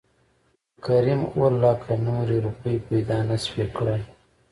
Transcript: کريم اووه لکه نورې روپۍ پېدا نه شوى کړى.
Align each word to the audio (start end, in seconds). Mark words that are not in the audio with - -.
کريم 0.85 1.21
اووه 1.31 1.49
لکه 1.61 1.93
نورې 2.05 2.37
روپۍ 2.47 2.75
پېدا 2.87 3.17
نه 3.29 3.37
شوى 3.45 3.65
کړى. 3.75 3.99